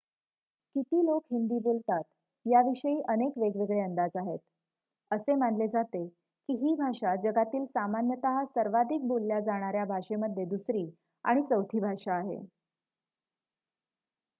किती 0.75 1.01
लोक 1.01 1.23
हिंदी 1.31 1.57
बोलतात 1.59 2.03
याविषयी 2.45 3.01
अनेक 3.09 3.37
वेगवेगळे 3.37 3.79
अंदाज 3.79 4.17
आहेत 4.17 4.39
असे 5.11 5.35
मानले 5.35 5.67
जाते 5.67 6.05
की 6.07 6.53
ही 6.55 6.73
भाषा 6.75 7.15
जगातील 7.23 7.65
सामान्यतः 7.67 8.43
सर्वाधिक 8.49 9.07
बोलल्या 9.07 9.39
जाणाऱ्या 9.41 9.85
भाषेमध्ये 9.87 10.45
दुसरी 10.47 10.89
आणि 11.25 11.43
चौथी 11.49 11.79
भाषा 11.79 12.13
आहे 12.13 12.39